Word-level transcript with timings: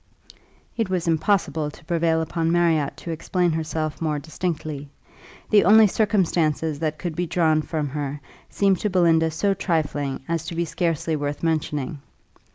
It 0.77 0.89
was 0.89 1.07
impossible 1.07 1.69
to 1.69 1.85
prevail 1.85 2.23
upon 2.23 2.51
Marriott 2.51 2.97
to 2.97 3.11
explain 3.11 3.51
herself 3.51 4.01
more 4.01 4.17
distinctly. 4.17 4.89
The 5.51 5.63
only 5.63 5.85
circumstances 5.85 6.79
that 6.79 6.97
could 6.97 7.15
be 7.15 7.27
drawn 7.27 7.61
from 7.61 7.89
her 7.89 8.19
seemed 8.49 8.79
to 8.79 8.89
Belinda 8.89 9.29
so 9.29 9.53
trifling 9.53 10.23
as 10.27 10.43
to 10.47 10.55
be 10.55 10.65
scarcely 10.65 11.15
worth 11.15 11.43
mentioning. 11.43 11.99